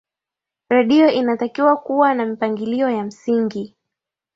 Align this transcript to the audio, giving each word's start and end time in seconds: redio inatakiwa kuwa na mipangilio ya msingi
redio 0.69 1.09
inatakiwa 1.11 1.77
kuwa 1.77 2.13
na 2.13 2.25
mipangilio 2.25 2.89
ya 2.89 3.03
msingi 3.03 3.75